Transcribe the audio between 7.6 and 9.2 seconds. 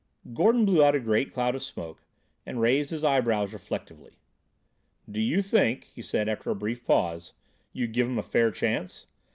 "you give 'em a fair chance?